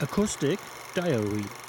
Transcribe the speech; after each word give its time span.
Acoustic 0.00 0.60
Diary. 0.94 1.67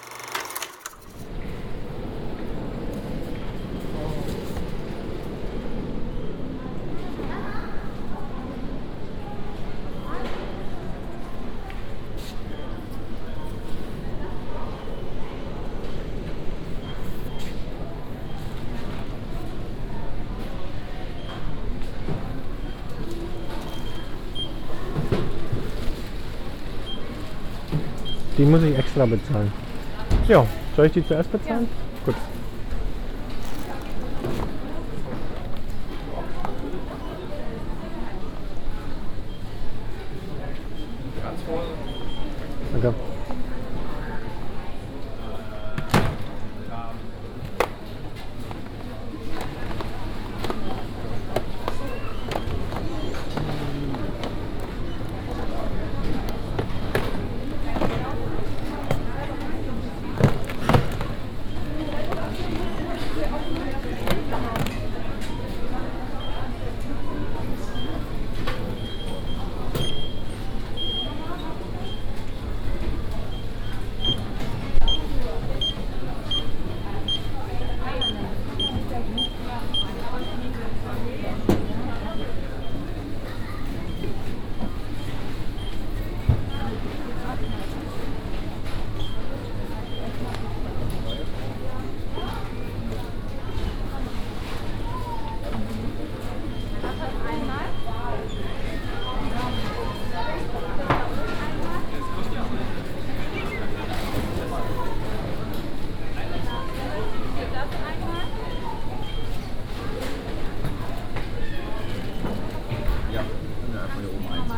Die 28.40 28.46
muss 28.46 28.64
ich 28.64 28.74
extra 28.74 29.06
bezahlen. 29.06 29.52
Ja, 30.30 30.46
soll 30.78 30.86
ich 30.86 30.94
die 30.94 31.06
zuerst 31.06 31.30
bezahlen? 31.30 31.68
Gut. 32.06 32.16
Danke. 42.72 42.94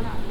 Maharaj. 0.01 0.30